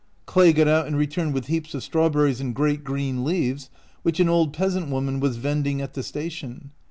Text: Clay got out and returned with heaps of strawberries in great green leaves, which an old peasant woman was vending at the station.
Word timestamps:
Clay 0.25 0.51
got 0.51 0.67
out 0.67 0.87
and 0.87 0.97
returned 0.97 1.35
with 1.35 1.45
heaps 1.45 1.75
of 1.75 1.83
strawberries 1.83 2.41
in 2.41 2.53
great 2.53 2.83
green 2.83 3.23
leaves, 3.23 3.69
which 4.01 4.19
an 4.19 4.29
old 4.29 4.51
peasant 4.51 4.89
woman 4.89 5.19
was 5.19 5.37
vending 5.37 5.79
at 5.79 5.93
the 5.93 6.01
station. 6.01 6.71